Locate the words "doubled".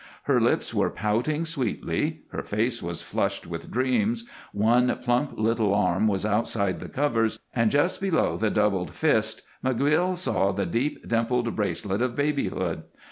8.49-8.89